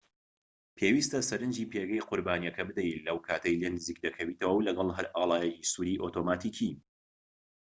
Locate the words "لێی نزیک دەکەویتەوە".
3.61-4.53